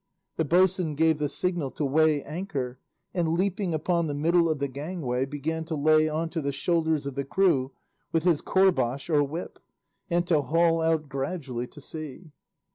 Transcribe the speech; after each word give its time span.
The 0.37 0.45
boatswain 0.45 0.95
gave 0.95 1.19
the 1.19 1.29
signal 1.29 1.69
to 1.73 1.85
weigh 1.85 2.23
anchor, 2.23 2.79
and 3.13 3.35
leaping 3.37 3.71
upon 3.71 4.07
the 4.07 4.15
middle 4.15 4.49
of 4.49 4.57
the 4.57 4.67
gangway 4.67 5.25
began 5.25 5.63
to 5.65 5.75
lay 5.75 6.09
on 6.09 6.29
to 6.29 6.41
the 6.41 6.51
shoulders 6.51 7.05
of 7.05 7.13
the 7.13 7.23
crew 7.23 7.73
with 8.11 8.23
his 8.23 8.41
courbash 8.41 9.11
or 9.11 9.23
whip, 9.23 9.59
and 10.09 10.25
to 10.25 10.41
haul 10.41 10.81
out 10.81 11.07
gradually 11.07 11.67
to 11.67 11.79
sea. 11.79 12.31